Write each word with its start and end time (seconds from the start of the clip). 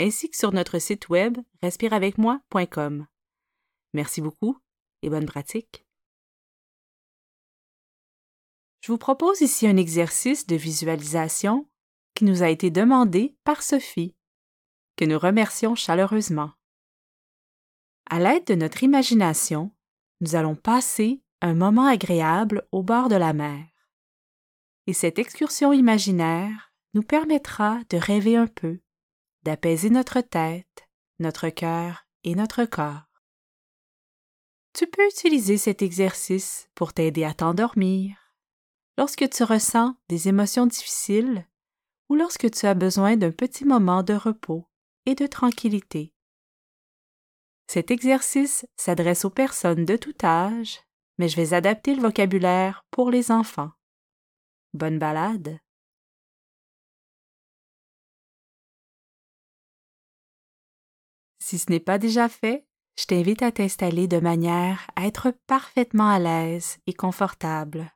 ainsi 0.00 0.30
que 0.30 0.36
sur 0.36 0.52
notre 0.52 0.78
site 0.78 1.08
web 1.08 1.38
respireavecmoi.com. 1.62 3.06
Merci 3.92 4.20
beaucoup 4.20 4.58
et 5.02 5.10
bonne 5.10 5.26
pratique. 5.26 5.86
Je 8.80 8.92
vous 8.92 8.98
propose 8.98 9.42
ici 9.42 9.66
un 9.66 9.76
exercice 9.76 10.46
de 10.46 10.56
visualisation 10.56 11.68
qui 12.14 12.24
nous 12.24 12.42
a 12.42 12.48
été 12.48 12.70
demandé 12.70 13.36
par 13.44 13.62
Sophie, 13.62 14.16
que 14.96 15.04
nous 15.04 15.18
remercions 15.18 15.74
chaleureusement. 15.74 16.52
À 18.08 18.18
l'aide 18.18 18.46
de 18.46 18.54
notre 18.54 18.82
imagination, 18.82 19.70
nous 20.22 20.34
allons 20.34 20.56
passer 20.56 21.22
un 21.42 21.54
moment 21.54 21.86
agréable 21.86 22.66
au 22.72 22.82
bord 22.82 23.08
de 23.08 23.16
la 23.16 23.32
mer. 23.32 23.66
Et 24.86 24.92
cette 24.94 25.18
excursion 25.18 25.72
imaginaire 25.72 26.72
nous 26.94 27.02
permettra 27.02 27.80
de 27.90 27.98
rêver 27.98 28.36
un 28.36 28.46
peu, 28.46 28.80
d'apaiser 29.42 29.90
notre 29.90 30.20
tête, 30.20 30.88
notre 31.18 31.48
cœur 31.48 32.06
et 32.24 32.34
notre 32.34 32.64
corps. 32.64 33.06
Tu 34.72 34.86
peux 34.86 35.06
utiliser 35.06 35.56
cet 35.56 35.82
exercice 35.82 36.68
pour 36.74 36.92
t'aider 36.92 37.24
à 37.24 37.34
t'endormir, 37.34 38.16
lorsque 38.96 39.28
tu 39.28 39.42
ressens 39.44 39.96
des 40.08 40.28
émotions 40.28 40.66
difficiles 40.66 41.46
ou 42.08 42.14
lorsque 42.14 42.50
tu 42.50 42.66
as 42.66 42.74
besoin 42.74 43.16
d'un 43.16 43.32
petit 43.32 43.64
moment 43.64 44.02
de 44.02 44.14
repos 44.14 44.66
et 45.06 45.14
de 45.14 45.26
tranquillité. 45.26 46.14
Cet 47.66 47.90
exercice 47.90 48.66
s'adresse 48.76 49.24
aux 49.24 49.30
personnes 49.30 49.84
de 49.84 49.96
tout 49.96 50.14
âge, 50.24 50.80
mais 51.18 51.28
je 51.28 51.36
vais 51.36 51.54
adapter 51.54 51.94
le 51.94 52.02
vocabulaire 52.02 52.84
pour 52.90 53.10
les 53.10 53.30
enfants. 53.30 53.70
Bonne 54.74 54.98
balade. 54.98 55.58
Si 61.50 61.58
ce 61.58 61.68
n'est 61.68 61.80
pas 61.80 61.98
déjà 61.98 62.28
fait, 62.28 62.64
je 62.96 63.06
t'invite 63.06 63.42
à 63.42 63.50
t'installer 63.50 64.06
de 64.06 64.20
manière 64.20 64.88
à 64.94 65.08
être 65.08 65.32
parfaitement 65.48 66.08
à 66.08 66.20
l'aise 66.20 66.78
et 66.86 66.94
confortable. 66.94 67.92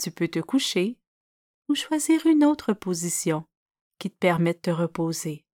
Tu 0.00 0.12
peux 0.12 0.28
te 0.28 0.38
coucher 0.38 1.00
ou 1.68 1.74
choisir 1.74 2.26
une 2.26 2.44
autre 2.44 2.74
position 2.74 3.44
qui 3.98 4.08
te 4.08 4.16
permet 4.16 4.54
de 4.54 4.60
te 4.60 4.70
reposer. 4.70 5.46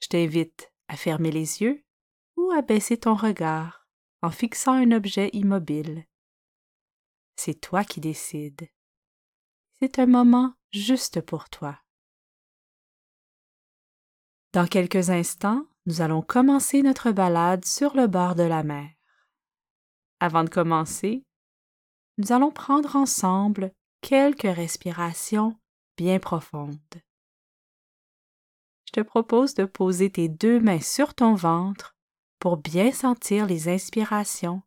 Je 0.00 0.08
t'invite 0.08 0.72
à 0.88 0.96
fermer 0.96 1.30
les 1.30 1.60
yeux 1.60 1.84
ou 2.38 2.50
à 2.50 2.62
baisser 2.62 2.96
ton 2.96 3.14
regard 3.14 3.86
en 4.22 4.30
fixant 4.30 4.72
un 4.72 4.92
objet 4.92 5.28
immobile. 5.34 6.06
C'est 7.36 7.60
toi 7.60 7.84
qui 7.84 8.00
décides. 8.00 8.66
C'est 9.78 9.98
un 9.98 10.06
moment 10.06 10.54
juste 10.72 11.20
pour 11.20 11.50
toi. 11.50 11.83
Dans 14.54 14.68
quelques 14.68 15.10
instants, 15.10 15.66
nous 15.86 16.00
allons 16.00 16.22
commencer 16.22 16.82
notre 16.82 17.10
balade 17.10 17.64
sur 17.64 17.96
le 17.96 18.06
bord 18.06 18.36
de 18.36 18.44
la 18.44 18.62
mer. 18.62 18.88
Avant 20.20 20.44
de 20.44 20.48
commencer, 20.48 21.24
nous 22.18 22.30
allons 22.30 22.52
prendre 22.52 22.94
ensemble 22.94 23.72
quelques 24.00 24.42
respirations 24.42 25.58
bien 25.96 26.20
profondes. 26.20 26.78
Je 28.86 28.92
te 28.92 29.00
propose 29.00 29.54
de 29.54 29.64
poser 29.64 30.08
tes 30.08 30.28
deux 30.28 30.60
mains 30.60 30.80
sur 30.80 31.14
ton 31.14 31.34
ventre 31.34 31.96
pour 32.38 32.56
bien 32.56 32.92
sentir 32.92 33.46
les 33.46 33.68
inspirations 33.68 34.62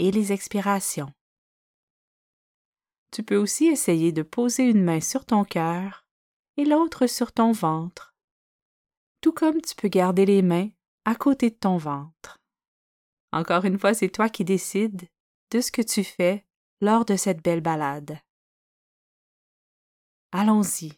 et 0.00 0.10
les 0.10 0.32
expirations. 0.32 1.12
Tu 3.12 3.22
peux 3.22 3.36
aussi 3.36 3.66
essayer 3.66 4.10
de 4.10 4.22
poser 4.22 4.64
une 4.64 4.82
main 4.82 5.00
sur 5.00 5.24
ton 5.24 5.44
cœur 5.44 6.04
et 6.56 6.64
l'autre 6.64 7.06
sur 7.06 7.30
ton 7.30 7.52
ventre, 7.52 8.07
tout 9.20 9.32
comme 9.32 9.60
tu 9.60 9.74
peux 9.74 9.88
garder 9.88 10.26
les 10.26 10.42
mains 10.42 10.68
à 11.04 11.14
côté 11.14 11.50
de 11.50 11.56
ton 11.56 11.76
ventre. 11.76 12.38
Encore 13.32 13.64
une 13.64 13.78
fois, 13.78 13.94
c'est 13.94 14.08
toi 14.08 14.28
qui 14.28 14.44
décides 14.44 15.08
de 15.50 15.60
ce 15.60 15.72
que 15.72 15.82
tu 15.82 16.04
fais 16.04 16.44
lors 16.80 17.04
de 17.04 17.16
cette 17.16 17.42
belle 17.42 17.60
balade. 17.60 18.18
Allons-y. 20.32 20.92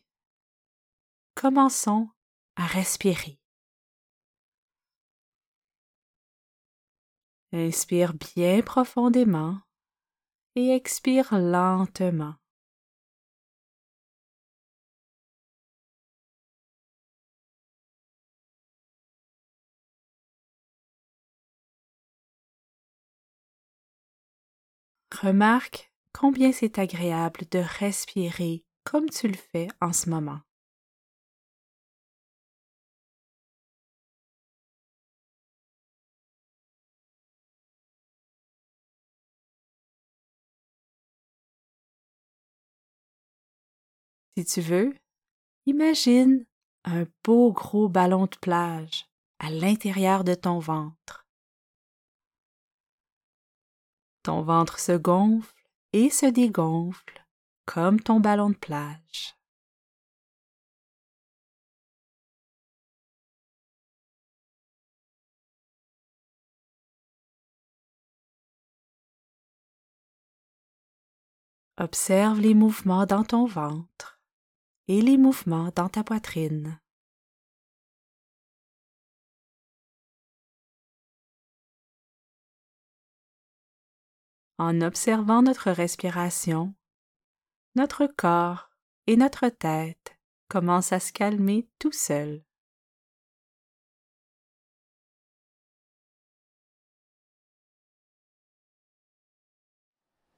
Commençons 1.34 2.08
à 2.56 2.66
respirer. 2.66 3.38
Inspire 7.52 8.14
bien 8.14 8.62
profondément 8.62 9.60
et 10.54 10.70
expire 10.74 11.36
lentement. 11.38 12.34
Remarque 25.22 25.92
combien 26.14 26.50
c'est 26.50 26.78
agréable 26.78 27.40
de 27.50 27.58
respirer 27.58 28.64
comme 28.84 29.10
tu 29.10 29.28
le 29.28 29.36
fais 29.36 29.68
en 29.82 29.92
ce 29.92 30.08
moment. 30.08 30.40
Si 44.38 44.46
tu 44.46 44.62
veux, 44.62 44.94
imagine 45.66 46.46
un 46.84 47.04
beau 47.22 47.52
gros 47.52 47.90
ballon 47.90 48.24
de 48.24 48.38
plage 48.40 49.04
à 49.38 49.50
l'intérieur 49.50 50.24
de 50.24 50.32
ton 50.32 50.60
ventre. 50.60 51.19
Ton 54.22 54.42
ventre 54.42 54.78
se 54.78 54.92
gonfle 54.92 55.54
et 55.92 56.10
se 56.10 56.26
dégonfle 56.26 57.24
comme 57.64 58.00
ton 58.00 58.20
ballon 58.20 58.50
de 58.50 58.56
plage. 58.56 59.36
Observe 71.78 72.40
les 72.40 72.52
mouvements 72.52 73.06
dans 73.06 73.24
ton 73.24 73.46
ventre 73.46 74.20
et 74.86 75.00
les 75.00 75.16
mouvements 75.16 75.70
dans 75.74 75.88
ta 75.88 76.04
poitrine. 76.04 76.78
En 84.60 84.82
observant 84.82 85.40
notre 85.40 85.70
respiration, 85.70 86.74
notre 87.76 88.06
corps 88.06 88.68
et 89.06 89.16
notre 89.16 89.48
tête 89.48 90.18
commencent 90.48 90.92
à 90.92 91.00
se 91.00 91.14
calmer 91.14 91.66
tout 91.78 91.92
seuls. 91.92 92.44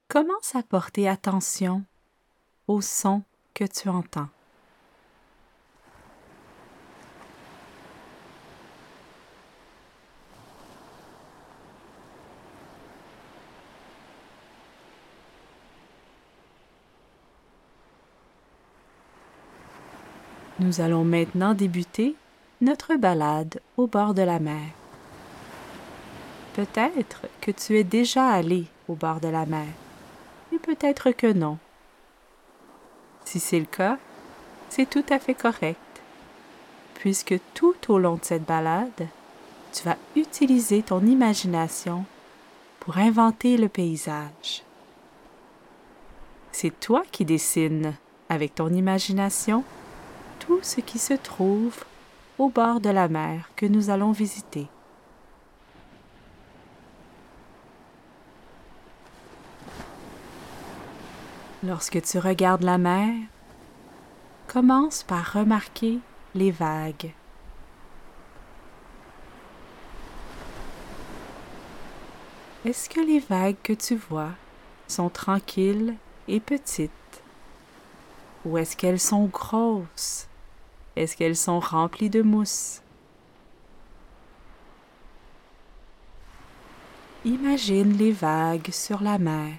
Commence 0.07 0.55
à 0.55 0.63
porter 0.63 1.09
attention 1.09 1.85
aux 2.69 2.81
sons 2.81 3.25
que 3.55 3.65
tu 3.65 3.89
entends. 3.89 4.31
Nous 20.63 20.81
allons 20.81 21.03
maintenant 21.03 21.55
débuter 21.55 22.15
notre 22.61 22.95
balade 22.95 23.61
au 23.77 23.89
bord 23.89 24.15
de 24.15 24.23
la 24.23 24.39
mer. 24.39 24.71
Peut-être 26.55 27.23
que 27.41 27.51
tu 27.51 27.77
es 27.77 27.83
déjà 27.83 28.29
allé 28.29 28.67
au 28.87 28.95
bord 28.95 29.19
de 29.19 29.27
la 29.27 29.45
mer, 29.45 29.67
et 30.53 30.61
peut-être 30.61 31.11
que 31.11 31.33
non. 31.33 31.59
Si 33.25 33.41
c'est 33.41 33.59
le 33.59 33.67
cas, 33.67 33.99
c'est 34.69 34.89
tout 34.89 35.05
à 35.11 35.19
fait 35.19 35.35
correct, 35.35 35.81
puisque 36.95 37.35
tout 37.55 37.75
au 37.89 37.99
long 37.99 38.15
de 38.15 38.25
cette 38.25 38.47
balade, 38.47 39.09
tu 39.73 39.83
vas 39.83 39.97
utiliser 40.15 40.83
ton 40.83 41.05
imagination 41.05 42.05
pour 42.79 42.99
inventer 42.99 43.57
le 43.57 43.69
paysage. 43.69 44.63
C'est 46.53 46.79
toi 46.79 47.03
qui 47.11 47.25
dessines, 47.25 47.95
avec 48.29 48.55
ton 48.55 48.69
imagination, 48.69 49.65
tout 50.47 50.59
ce 50.63 50.81
qui 50.81 50.99
se 50.99 51.15
trouve 51.15 51.85
au 52.37 52.49
bord 52.49 52.81
de 52.81 52.91
la 52.91 53.07
mer 53.07 53.51
que 53.55 53.65
nous 53.65 53.91
allons 53.91 54.11
visiter. 54.11 54.67
Lorsque 61.63 62.03
tu 62.03 62.19
regardes 62.19 62.65
la 62.65 62.77
mer, 62.77 63.15
commence 64.49 65.05
par 65.05 65.33
remarquer 65.33 66.01
les 66.35 66.51
vagues. 66.51 67.13
Est-ce 72.65 72.89
que 72.89 73.01
les 73.01 73.21
vagues 73.21 73.57
que 73.63 73.73
tu 73.73 73.95
vois 73.95 74.33
sont 74.89 75.09
tranquilles 75.09 75.95
et 76.27 76.41
petites? 76.41 76.91
Ou 78.45 78.59
est-ce 78.59 78.77
qu'elles 78.77 79.01
sont 79.01 79.27
grosses? 79.27 80.27
Est-ce 80.95 81.17
qu'elles 81.17 81.37
sont 81.37 81.61
remplies 81.61 82.11
de 82.11 82.23
mousse? 82.23 82.83
Imagine 87.25 87.97
les 87.97 88.13
vagues 88.13 88.71
sur 88.71 89.03
la 89.03 89.19
mer. 89.19 89.55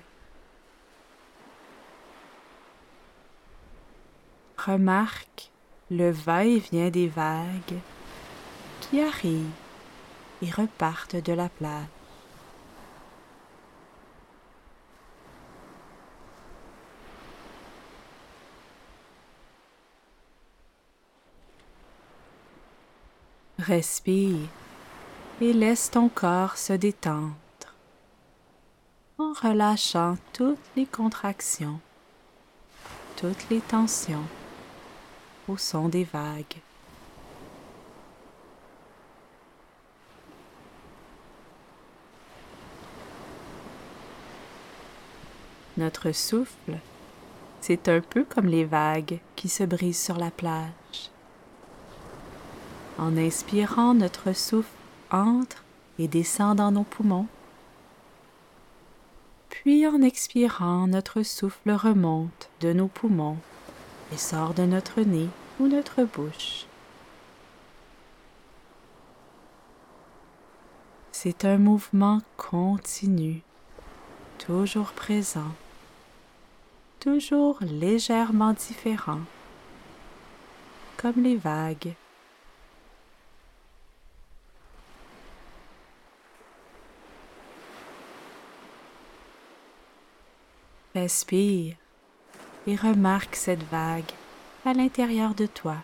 Remarque 4.57 5.49
le 5.89 6.11
va-et-vient 6.11 6.89
des 6.89 7.07
vagues 7.07 7.79
qui 8.81 9.01
arrivent 9.01 9.49
et 10.41 10.51
repartent 10.51 11.15
de 11.15 11.33
la 11.33 11.49
plage. 11.49 12.02
Respire 23.65 24.49
et 25.39 25.53
laisse 25.53 25.89
ton 25.89 26.09
corps 26.09 26.57
se 26.57 26.73
détendre 26.73 27.31
en 29.17 29.31
relâchant 29.31 30.17
toutes 30.33 30.57
les 30.75 30.85
contractions, 30.85 31.79
toutes 33.15 33.49
les 33.49 33.61
tensions 33.61 34.25
au 35.47 35.55
son 35.55 35.87
des 35.87 36.03
vagues. 36.03 36.57
Notre 45.77 46.11
souffle, 46.11 46.79
c'est 47.61 47.87
un 47.87 48.01
peu 48.01 48.25
comme 48.25 48.47
les 48.47 48.65
vagues 48.65 49.19
qui 49.37 49.47
se 49.47 49.63
brisent 49.63 50.03
sur 50.03 50.17
la 50.17 50.31
plage. 50.31 50.82
En 52.97 53.17
inspirant, 53.17 53.93
notre 53.93 54.33
souffle 54.33 54.69
entre 55.11 55.63
et 55.99 56.07
descend 56.07 56.57
dans 56.57 56.71
nos 56.71 56.83
poumons. 56.83 57.27
Puis 59.49 59.87
en 59.87 60.01
expirant, 60.01 60.87
notre 60.87 61.23
souffle 61.23 61.71
remonte 61.71 62.49
de 62.59 62.73
nos 62.73 62.87
poumons 62.87 63.37
et 64.11 64.17
sort 64.17 64.53
de 64.53 64.63
notre 64.63 65.01
nez 65.01 65.29
ou 65.59 65.67
notre 65.67 66.03
bouche. 66.03 66.65
C'est 71.11 71.45
un 71.45 71.57
mouvement 71.57 72.21
continu, 72.35 73.41
toujours 74.39 74.91
présent, 74.91 75.53
toujours 76.99 77.59
légèrement 77.61 78.53
différent, 78.53 79.21
comme 80.97 81.23
les 81.23 81.37
vagues. 81.37 81.93
Respire 90.95 91.75
et 92.67 92.75
remarque 92.75 93.35
cette 93.35 93.63
vague 93.63 94.11
à 94.63 94.73
l'intérieur 94.73 95.33
de 95.33 95.47
toi 95.47 95.77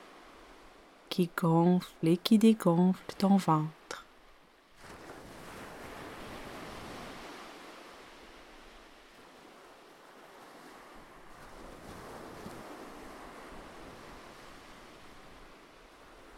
qui 1.09 1.31
gonfle 1.35 2.07
et 2.07 2.17
qui 2.17 2.37
dégonfle 2.37 3.01
ton 3.17 3.37
ventre. 3.37 4.05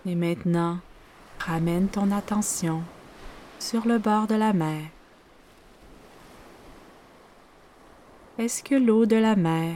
Et 0.06 0.16
maintenant, 0.16 0.80
ramène 1.40 1.90
ton 1.90 2.10
attention 2.12 2.84
sur 3.60 3.86
le 3.86 4.00
bord 4.00 4.28
de 4.28 4.36
la 4.36 4.54
mer. 4.54 4.88
Est-ce 8.42 8.64
que 8.64 8.74
l'eau 8.74 9.06
de 9.06 9.18
la 9.18 9.36
mer 9.36 9.76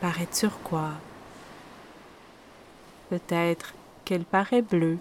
paraît 0.00 0.24
turquoise? 0.24 0.94
Peut-être 3.10 3.74
qu'elle 4.06 4.24
paraît 4.24 4.62
bleue 4.62 4.96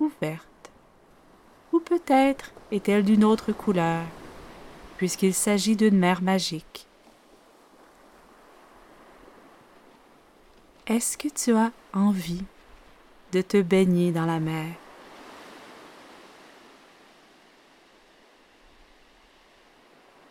ou 0.00 0.12
verte, 0.20 0.70
ou 1.72 1.80
peut-être 1.80 2.52
est-elle 2.72 3.04
d'une 3.04 3.24
autre 3.24 3.52
couleur, 3.52 4.02
puisqu'il 4.98 5.32
s'agit 5.32 5.76
d'une 5.76 5.96
mer 5.96 6.20
magique. 6.20 6.86
Est-ce 10.88 11.16
que 11.16 11.28
tu 11.28 11.56
as 11.56 11.72
envie 11.94 12.44
de 13.32 13.40
te 13.40 13.62
baigner 13.62 14.12
dans 14.12 14.26
la 14.26 14.40
mer? 14.40 14.74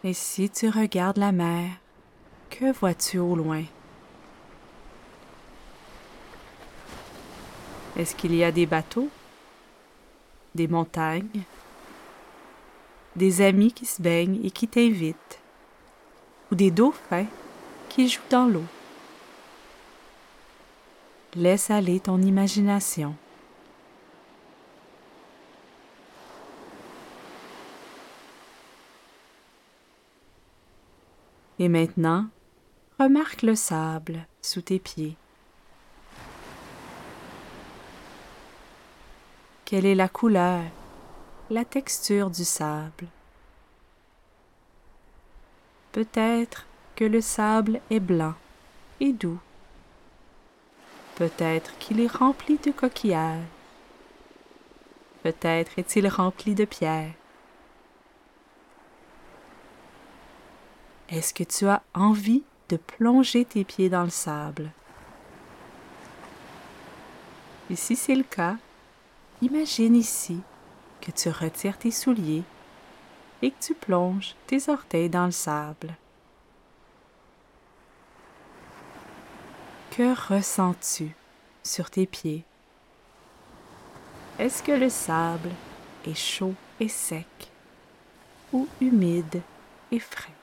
Et 0.02 0.14
si 0.14 0.50
tu 0.50 0.70
regardes 0.70 1.18
la 1.18 1.34
mer, 1.34 1.72
que 2.50 2.72
vois-tu 2.72 3.18
au 3.18 3.36
loin? 3.36 3.64
Est-ce 7.98 8.16
qu'il 8.16 8.34
y 8.34 8.46
a 8.46 8.52
des 8.54 8.66
bateaux, 8.66 9.10
des 10.56 10.70
montagnes, 10.70 11.44
des 13.18 13.42
amis 13.42 13.74
qui 13.74 13.86
se 13.86 14.02
baignent 14.02 14.40
et 14.42 14.52
qui 14.52 14.70
t'invitent, 14.70 15.42
ou 16.50 16.56
des 16.56 16.72
dauphins 16.72 17.26
qui 17.90 18.08
jouent 18.08 18.22
dans 18.30 18.46
l'eau? 18.46 18.64
Laisse 21.36 21.70
aller 21.70 22.00
ton 22.00 22.22
imagination. 22.22 23.16
Et 31.60 31.68
maintenant, 31.68 32.28
remarque 33.00 33.42
le 33.42 33.54
sable 33.54 34.26
sous 34.42 34.62
tes 34.62 34.80
pieds. 34.80 35.18
Quelle 39.66 39.86
est 39.86 39.96
la 39.96 40.08
couleur, 40.08 40.64
la 41.50 41.66
texture 41.66 42.30
du 42.30 42.46
sable? 42.46 43.08
Peut-être 45.92 46.66
que 46.96 47.04
le 47.04 47.20
sable 47.20 47.82
est 47.92 48.00
blanc 48.00 48.36
et 49.02 49.12
doux. 49.12 49.40
Peut-être 51.16 51.78
qu'il 51.78 52.00
est 52.00 52.12
rempli 52.12 52.58
de 52.58 52.72
coquillages. 52.72 53.44
Peut-être 55.24 55.78
est-il 55.78 56.08
rempli 56.08 56.56
de 56.56 56.64
pierres. 56.64 57.19
Est-ce 61.12 61.34
que 61.34 61.44
tu 61.44 61.68
as 61.68 61.82
envie 61.94 62.44
de 62.70 62.78
plonger 62.78 63.46
tes 63.46 63.64
pieds 63.64 63.90
dans 63.90 64.04
le 64.04 64.10
sable? 64.10 64.72
Et 67.70 67.76
si 67.76 67.96
c'est 67.96 68.16
le 68.16 68.24
cas, 68.24 68.58
Imagine 69.42 69.96
ici 69.96 70.42
que 71.00 71.12
tu 71.12 71.30
retires 71.30 71.78
tes 71.78 71.92
souliers 71.92 72.44
et 73.42 73.52
que 73.52 73.60
tu 73.62 73.74
plonges 73.74 74.36
tes 74.48 74.70
orteils 74.70 75.10
dans 75.10 75.26
le 75.28 75.32
sable. 75.32 75.96
Que 79.92 80.14
ressens-tu 80.34 81.16
sur 81.64 81.90
tes 81.90 82.06
pieds? 82.06 82.44
Est-ce 84.38 84.62
que 84.62 84.74
le 84.74 84.90
sable 84.90 85.52
est 86.06 86.18
chaud 86.18 86.56
et 86.82 86.90
sec 86.90 87.50
ou 88.52 88.68
humide 88.82 89.42
et 89.92 90.00
frais? 90.00 90.34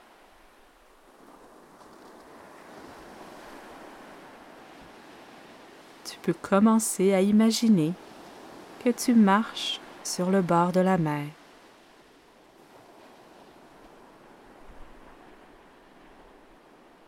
Tu 6.05 6.16
peux 6.27 6.33
commencer 6.33 7.15
à 7.15 7.21
imaginer 7.21 7.93
que 8.85 8.91
tu 8.91 9.15
marches 9.15 9.81
sur 10.03 10.29
le 10.29 10.43
bord 10.43 10.73
de 10.73 10.81
la 10.81 10.99
mer. 10.99 11.29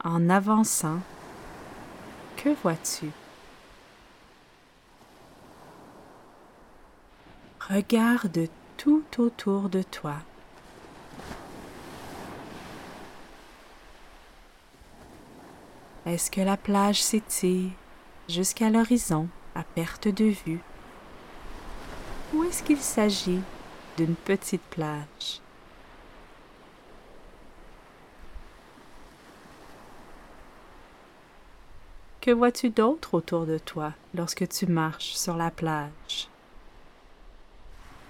En 0.05 0.31
avançant, 0.31 1.01
que 2.37 2.51
vois-tu? 2.63 3.11
Regarde 7.69 8.49
tout 8.77 9.03
autour 9.19 9.69
de 9.69 9.83
toi. 9.83 10.15
Est-ce 16.07 16.31
que 16.31 16.41
la 16.41 16.57
plage 16.57 17.03
s'étire? 17.03 17.73
Jusqu'à 18.29 18.71
l'horizon 18.71 19.29
à 19.55 19.63
perte 19.63 20.09
de 20.09 20.27
vue? 20.27 20.61
Ou 22.35 22.45
est-ce 22.45 22.63
qu'il 22.63 22.79
s'agit 22.79 23.41
d'une 23.97 24.15
petite 24.15 24.63
plage? 24.63 25.41
Que 32.21 32.31
vois-tu 32.31 32.69
d'autre 32.69 33.15
autour 33.15 33.47
de 33.47 33.57
toi 33.57 33.95
lorsque 34.15 34.47
tu 34.49 34.67
marches 34.67 35.15
sur 35.15 35.37
la 35.37 35.51
plage? 35.51 36.29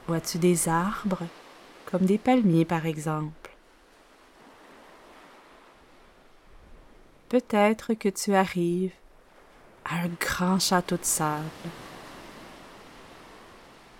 Vois-tu 0.08 0.38
des 0.38 0.68
arbres, 0.68 1.26
comme 1.86 2.04
des 2.04 2.18
palmiers 2.18 2.64
par 2.64 2.86
exemple? 2.86 3.54
Peut-être 7.28 7.94
que 7.94 8.08
tu 8.08 8.34
arrives 8.34 8.92
à 9.90 10.02
un 10.02 10.08
grand 10.20 10.58
château 10.58 10.96
de 10.96 11.04
sable. 11.04 11.44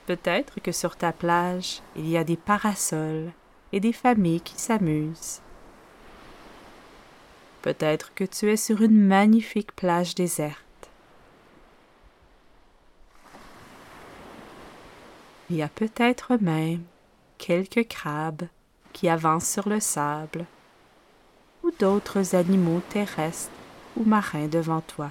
Peut-être 0.07 0.61
que 0.61 0.73
sur 0.73 0.97
ta 0.97 1.13
plage, 1.13 1.83
il 1.97 2.09
y 2.09 2.17
a 2.17 2.25
des 2.25 2.37
parasols 2.37 3.31
et 3.73 3.81
des 3.81 3.93
familles 3.93 4.41
qui 4.41 4.59
s'amusent. 4.59 5.41
Peut-être 7.63 8.15
que 8.15 8.25
tu 8.25 8.51
es 8.51 8.57
sur 8.57 8.83
une 8.83 8.99
magnifique 8.99 9.75
plage 9.75 10.15
déserte. 10.15 10.65
Il 15.51 15.57
y 15.57 15.63
a 15.63 15.69
peut-être 15.69 16.37
même 16.41 16.85
quelques 17.39 17.89
crabes 17.89 18.49
qui 18.93 19.09
avancent 19.09 19.51
sur 19.51 19.69
le 19.69 19.81
sable 19.81 20.45
ou 21.63 21.71
d'autres 21.79 22.35
animaux 22.35 22.81
terrestres 22.89 23.51
ou 23.97 24.05
marins 24.05 24.49
devant 24.49 24.81
toi. 24.81 25.11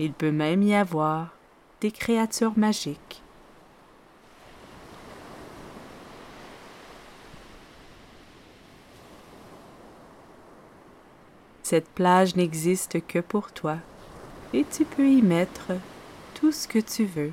Il 0.00 0.12
peut 0.12 0.30
même 0.30 0.62
y 0.62 0.76
avoir 0.76 1.30
des 1.80 1.90
créatures 1.90 2.56
magiques. 2.56 3.20
Cette 11.64 11.88
plage 11.88 12.36
n'existe 12.36 13.04
que 13.08 13.18
pour 13.18 13.50
toi 13.50 13.78
et 14.54 14.64
tu 14.64 14.84
peux 14.84 15.10
y 15.10 15.20
mettre 15.20 15.72
tout 16.34 16.52
ce 16.52 16.68
que 16.68 16.78
tu 16.78 17.04
veux. 17.04 17.32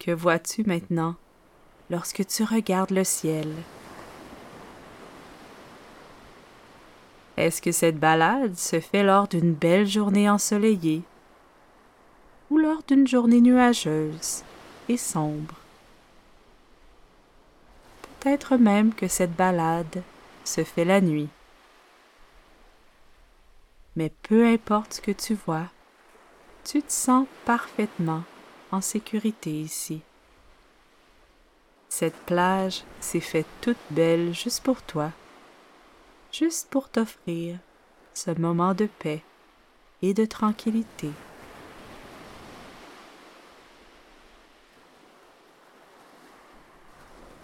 Que 0.00 0.10
vois-tu 0.10 0.64
maintenant 0.64 1.14
lorsque 1.90 2.26
tu 2.26 2.42
regardes 2.42 2.90
le 2.90 3.04
ciel? 3.04 3.48
Est-ce 7.36 7.62
que 7.62 7.72
cette 7.72 7.98
balade 7.98 8.56
se 8.56 8.80
fait 8.80 9.02
lors 9.02 9.26
d'une 9.26 9.54
belle 9.54 9.86
journée 9.86 10.28
ensoleillée 10.28 11.02
ou 12.50 12.58
lors 12.58 12.82
d'une 12.82 13.06
journée 13.06 13.40
nuageuse 13.40 14.42
et 14.88 14.98
sombre? 14.98 15.54
Peut-être 18.20 18.56
même 18.56 18.94
que 18.94 19.08
cette 19.08 19.34
balade 19.34 20.02
se 20.44 20.62
fait 20.62 20.84
la 20.84 21.00
nuit. 21.00 21.30
Mais 23.96 24.12
peu 24.22 24.46
importe 24.46 24.94
ce 24.94 25.00
que 25.00 25.10
tu 25.10 25.34
vois, 25.34 25.66
tu 26.64 26.82
te 26.82 26.92
sens 26.92 27.26
parfaitement 27.44 28.22
en 28.70 28.80
sécurité 28.80 29.50
ici. 29.50 30.02
Cette 31.88 32.16
plage 32.24 32.84
s'est 33.00 33.20
faite 33.20 33.46
toute 33.60 33.76
belle 33.90 34.34
juste 34.34 34.62
pour 34.62 34.82
toi, 34.82 35.10
juste 36.32 36.68
pour 36.70 36.88
t'offrir 36.88 37.58
ce 38.14 38.30
moment 38.30 38.74
de 38.74 38.86
paix 38.86 39.22
et 40.00 40.14
de 40.14 40.24
tranquillité. 40.24 41.10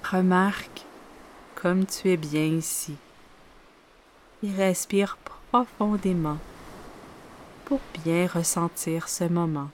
Remarque 0.02 0.86
comme 1.54 1.84
tu 1.84 2.10
es 2.10 2.16
bien 2.16 2.46
ici 2.46 2.96
et 4.42 4.50
respire 4.52 5.18
profondément 5.50 6.38
pour 7.66 7.80
bien 8.04 8.26
ressentir 8.26 9.08
ce 9.08 9.24
moment. 9.24 9.68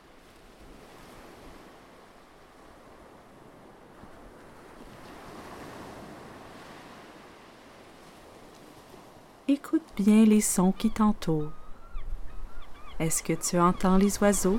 Écoute 9.46 9.82
bien 9.94 10.24
les 10.24 10.40
sons 10.40 10.72
qui 10.72 10.88
t'entourent. 10.88 11.52
Est-ce 12.98 13.22
que 13.22 13.34
tu 13.34 13.60
entends 13.60 13.98
les 13.98 14.18
oiseaux? 14.22 14.58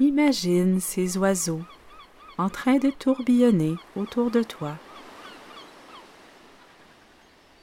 Imagine 0.00 0.80
ces 0.80 1.18
oiseaux 1.18 1.60
en 2.38 2.48
train 2.48 2.78
de 2.78 2.88
tourbillonner 2.88 3.76
autour 3.94 4.30
de 4.30 4.42
toi. 4.42 4.72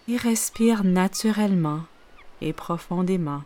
Et 0.07 0.15
respire 0.15 0.83
naturellement 0.83 1.81
et 2.39 2.53
profondément. 2.53 3.41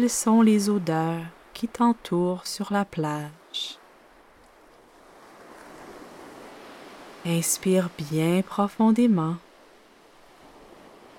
Quelles 0.00 0.08
sont 0.08 0.40
les 0.40 0.70
odeurs 0.70 1.26
qui 1.52 1.68
t'entourent 1.68 2.46
sur 2.46 2.72
la 2.72 2.86
plage? 2.86 3.78
Inspire 7.26 7.90
bien 7.98 8.40
profondément 8.40 9.36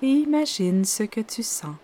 et 0.02 0.08
imagine 0.08 0.84
ce 0.84 1.04
que 1.04 1.20
tu 1.20 1.44
sens. 1.44 1.76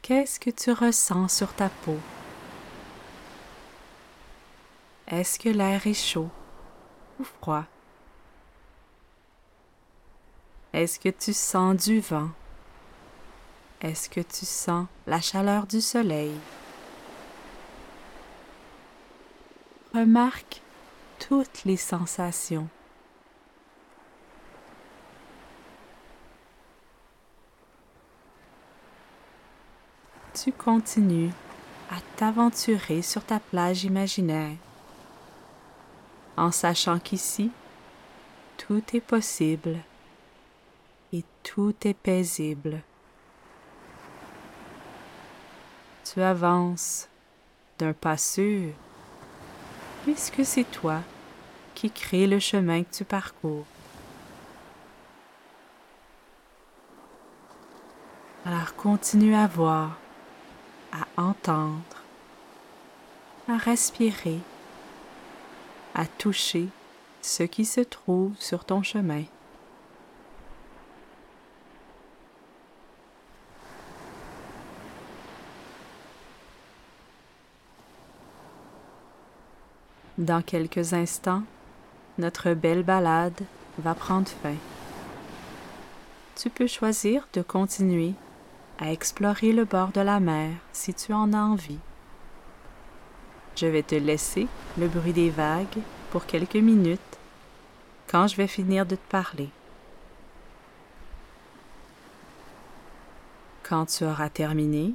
Qu'est-ce 0.00 0.40
que 0.40 0.48
tu 0.48 0.72
ressens 0.72 1.28
sur 1.28 1.52
ta 1.52 1.68
peau? 1.68 1.98
Est-ce 5.08 5.38
que 5.38 5.50
l'air 5.50 5.86
est 5.86 5.92
chaud? 5.92 6.30
Froid? 7.24 7.64
Est-ce 10.72 10.98
que 10.98 11.08
tu 11.08 11.32
sens 11.32 11.76
du 11.76 12.00
vent? 12.00 12.30
Est-ce 13.80 14.08
que 14.08 14.20
tu 14.20 14.44
sens 14.44 14.86
la 15.06 15.20
chaleur 15.20 15.66
du 15.66 15.80
soleil? 15.80 16.34
Remarque 19.94 20.62
toutes 21.20 21.64
les 21.64 21.76
sensations. 21.76 22.68
Tu 30.34 30.50
continues 30.50 31.30
à 31.90 32.00
t'aventurer 32.16 33.02
sur 33.02 33.24
ta 33.24 33.38
plage 33.38 33.84
imaginaire 33.84 34.56
en 36.36 36.50
sachant 36.50 36.98
qu'ici, 36.98 37.50
tout 38.56 38.82
est 38.92 39.00
possible 39.00 39.78
et 41.12 41.24
tout 41.42 41.74
est 41.84 41.94
paisible. 41.94 42.80
Tu 46.04 46.20
avances 46.20 47.08
d'un 47.78 47.92
pas 47.92 48.16
sûr, 48.16 48.72
puisque 50.04 50.44
c'est 50.44 50.70
toi 50.70 51.00
qui 51.74 51.90
crée 51.90 52.26
le 52.26 52.38
chemin 52.38 52.82
que 52.82 52.94
tu 52.94 53.04
parcours. 53.04 53.66
Alors 58.46 58.74
continue 58.76 59.34
à 59.34 59.46
voir, 59.46 59.96
à 60.92 61.20
entendre, 61.20 62.02
à 63.48 63.56
respirer 63.56 64.38
à 65.94 66.06
toucher 66.06 66.68
ce 67.22 67.42
qui 67.42 67.64
se 67.64 67.80
trouve 67.80 68.32
sur 68.38 68.64
ton 68.64 68.82
chemin. 68.82 69.24
Dans 80.18 80.42
quelques 80.42 80.92
instants, 80.92 81.42
notre 82.18 82.54
belle 82.54 82.84
balade 82.84 83.40
va 83.78 83.94
prendre 83.94 84.28
fin. 84.28 84.54
Tu 86.36 86.50
peux 86.50 86.68
choisir 86.68 87.26
de 87.32 87.42
continuer 87.42 88.12
à 88.78 88.92
explorer 88.92 89.52
le 89.52 89.64
bord 89.64 89.90
de 89.90 90.00
la 90.00 90.20
mer 90.20 90.50
si 90.72 90.94
tu 90.94 91.12
en 91.12 91.32
as 91.32 91.42
envie. 91.42 91.80
Je 93.56 93.66
vais 93.66 93.82
te 93.82 93.94
laisser 93.94 94.48
le 94.78 94.88
bruit 94.88 95.12
des 95.12 95.30
vagues 95.30 95.78
pour 96.10 96.26
quelques 96.26 96.56
minutes 96.56 97.00
quand 98.08 98.26
je 98.26 98.36
vais 98.36 98.48
finir 98.48 98.84
de 98.84 98.96
te 98.96 99.10
parler. 99.10 99.48
Quand 103.62 103.86
tu 103.86 104.04
auras 104.04 104.28
terminé, 104.28 104.94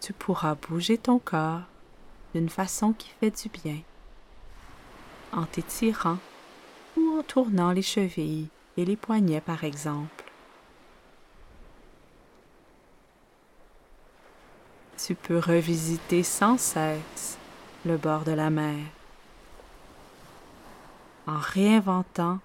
tu 0.00 0.12
pourras 0.12 0.54
bouger 0.54 0.98
ton 0.98 1.18
corps 1.18 1.62
d'une 2.34 2.48
façon 2.48 2.92
qui 2.92 3.10
fait 3.20 3.30
du 3.30 3.48
bien 3.48 3.78
en 5.32 5.46
t'étirant 5.46 6.18
ou 6.96 7.18
en 7.18 7.22
tournant 7.22 7.72
les 7.72 7.82
chevilles 7.82 8.48
et 8.76 8.84
les 8.84 8.96
poignets 8.96 9.40
par 9.40 9.64
exemple. 9.64 10.24
Tu 14.96 15.14
peux 15.14 15.38
revisiter 15.38 16.22
sans 16.22 16.58
cesse 16.58 17.38
le 17.84 17.96
bord 17.96 18.24
de 18.24 18.32
la 18.32 18.50
mer 18.50 18.86
en 21.26 21.38
réinventant 21.38 22.38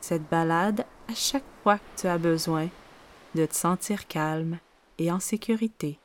cette 0.00 0.28
balade 0.28 0.86
à 1.08 1.14
chaque 1.14 1.44
fois 1.62 1.78
que 1.78 2.00
tu 2.00 2.06
as 2.06 2.18
besoin 2.18 2.68
de 3.34 3.46
te 3.46 3.54
sentir 3.54 4.06
calme 4.06 4.58
et 4.98 5.10
en 5.12 5.20
sécurité. 5.20 5.98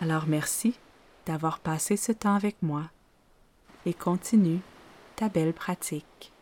Alors 0.00 0.26
merci 0.26 0.78
d'avoir 1.26 1.58
passé 1.58 1.96
ce 1.96 2.12
temps 2.12 2.34
avec 2.34 2.56
moi 2.62 2.84
et 3.84 3.92
continue 3.92 4.60
ta 5.16 5.28
belle 5.28 5.52
pratique. 5.52 6.32